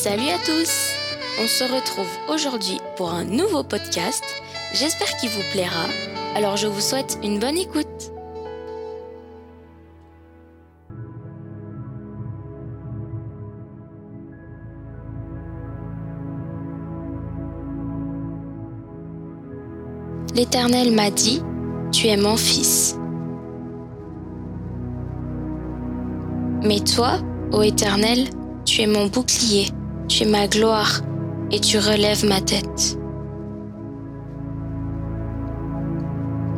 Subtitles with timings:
[0.00, 0.94] Salut à tous
[1.42, 4.22] On se retrouve aujourd'hui pour un nouveau podcast.
[4.72, 5.86] J'espère qu'il vous plaira.
[6.36, 8.12] Alors je vous souhaite une bonne écoute.
[20.36, 21.42] L'Éternel m'a dit,
[21.90, 22.96] Tu es mon fils.
[26.62, 27.18] Mais toi,
[27.50, 28.28] ô Éternel,
[28.64, 29.66] tu es mon bouclier,
[30.08, 31.00] tu es ma gloire,
[31.50, 32.98] et tu relèves ma tête.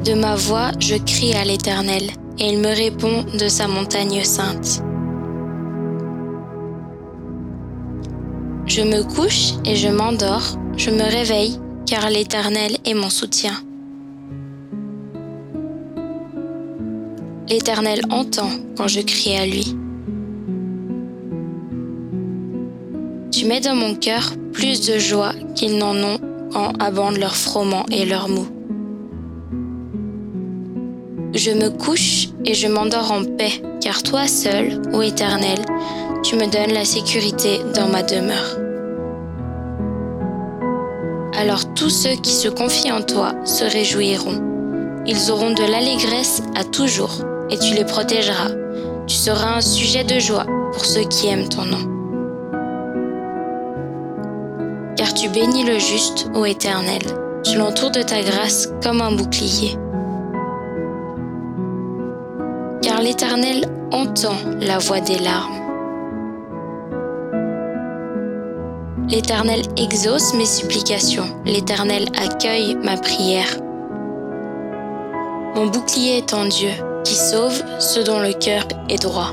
[0.04, 4.82] De ma voix, je crie à l'Éternel, et il me répond de sa montagne sainte.
[8.66, 13.54] Je me couche et je m'endors, je me réveille, car l'Éternel est mon soutien.
[17.48, 19.76] L'Éternel entend quand je crie à lui.
[23.40, 26.18] Tu mets dans mon cœur plus de joie qu'ils n'en ont
[26.52, 28.46] quand abandent leur froment et leur mou.
[31.32, 35.58] Je me couche et je m'endors en paix, car toi seul, ô Éternel,
[36.22, 38.58] tu me donnes la sécurité dans ma demeure.
[41.34, 45.02] Alors tous ceux qui se confient en toi se réjouiront.
[45.06, 48.50] Ils auront de l'allégresse à toujours, et tu les protégeras.
[49.06, 51.99] Tu seras un sujet de joie pour ceux qui aiment ton nom
[55.00, 57.00] car tu bénis le juste, ô Éternel.
[57.42, 59.78] Tu l'entoures de ta grâce comme un bouclier.
[62.82, 65.56] Car l'Éternel entend la voix des larmes.
[69.08, 71.34] L'Éternel exauce mes supplications.
[71.46, 73.56] L'Éternel accueille ma prière.
[75.54, 76.72] Mon bouclier est en Dieu,
[77.04, 79.32] qui sauve ceux dont le cœur est droit.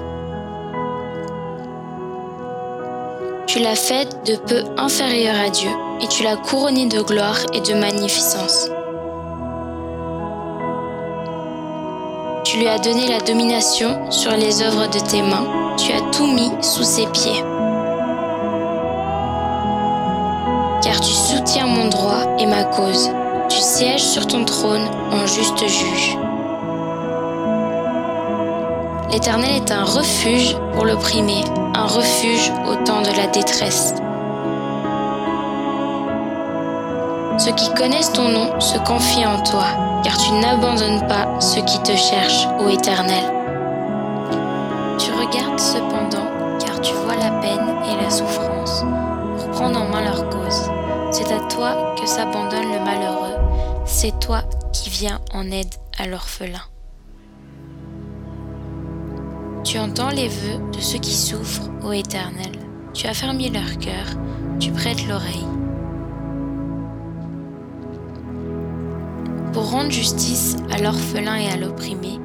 [3.47, 5.69] Tu l'as fait de peu inférieur à Dieu,
[6.01, 8.69] et tu l'as couronné de gloire et de magnificence.
[12.43, 16.27] Tu lui as donné la domination sur les œuvres de tes mains, tu as tout
[16.27, 17.41] mis sous ses pieds.
[20.83, 23.09] Car tu soutiens mon droit et ma cause,
[23.47, 26.17] tu sièges sur ton trône en juste juge.
[29.11, 33.93] L'Éternel est un refuge pour l'opprimé, un refuge au temps de la détresse.
[37.37, 39.65] Ceux qui connaissent ton nom se confient en toi,
[40.03, 43.23] car tu n'abandonnes pas ceux qui te cherchent, ô Éternel.
[44.97, 46.27] Tu regardes cependant,
[46.59, 48.83] car tu vois la peine et la souffrance,
[49.37, 50.69] pour prendre en main leur cause.
[51.11, 53.37] C'est à toi que s'abandonne le malheureux,
[53.85, 54.41] c'est toi
[54.73, 56.61] qui viens en aide à l'orphelin.
[59.67, 62.53] Tu entends les vœux de ceux qui souffrent, ô Éternel.
[62.93, 64.05] Tu as fermé leur cœur,
[64.61, 65.45] tu prêtes l'oreille.
[69.51, 72.17] Pour rendre justice à l'orphelin et à l'opprimé,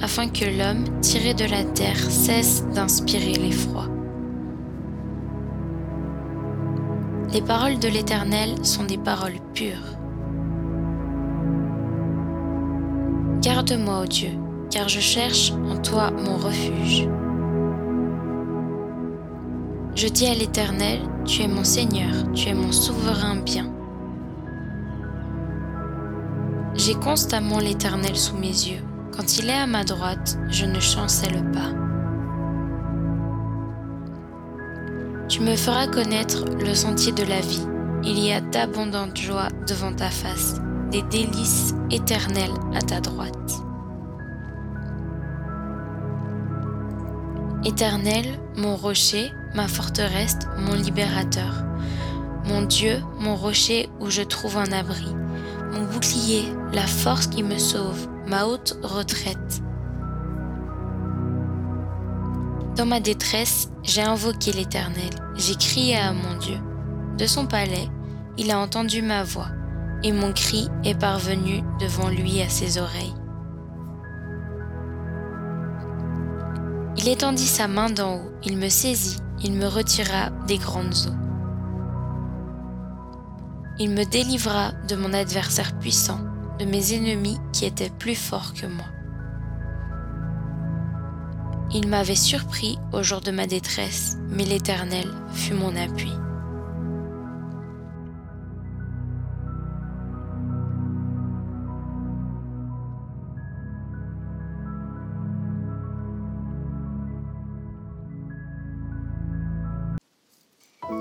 [0.00, 3.84] afin que l'homme, tiré de la terre, cesse d'inspirer l'effroi.
[7.32, 9.98] Les paroles de l'Éternel sont des paroles pures.
[13.40, 14.30] Garde-moi, ô Dieu,
[14.72, 17.06] car je cherche en toi mon refuge.
[19.94, 23.70] Je dis à l'Éternel, tu es mon Seigneur, tu es mon souverain bien.
[26.74, 28.80] J'ai constamment l'Éternel sous mes yeux.
[29.14, 31.70] Quand il est à ma droite, je ne chancelle pas.
[35.28, 37.66] Tu me feras connaître le sentier de la vie.
[38.04, 40.54] Il y a d'abondantes joies devant ta face,
[40.90, 43.61] des délices éternelles à ta droite.
[47.64, 48.24] Éternel,
[48.56, 51.62] mon rocher, ma forteresse, mon libérateur.
[52.44, 55.14] Mon Dieu, mon rocher où je trouve un abri.
[55.72, 56.42] Mon bouclier,
[56.72, 59.62] la force qui me sauve, ma haute retraite.
[62.76, 66.58] Dans ma détresse, j'ai invoqué l'Éternel, j'ai crié à mon Dieu.
[67.16, 67.88] De son palais,
[68.38, 69.50] il a entendu ma voix,
[70.02, 73.14] et mon cri est parvenu devant lui à ses oreilles.
[77.04, 81.16] Il étendit sa main d'en haut, il me saisit, il me retira des grandes eaux.
[83.80, 86.20] Il me délivra de mon adversaire puissant,
[86.60, 88.84] de mes ennemis qui étaient plus forts que moi.
[91.74, 96.12] Il m'avait surpris au jour de ma détresse, mais l'Éternel fut mon appui.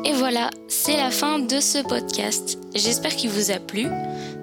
[0.06, 2.58] Et voilà, c'est la fin de ce podcast.
[2.74, 3.88] J'espère qu'il vous a plu.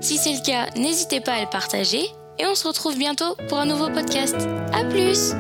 [0.00, 2.02] Si c'est le cas, n'hésitez pas à le partager
[2.38, 4.36] et on se retrouve bientôt pour un nouveau podcast.
[4.72, 5.32] A plus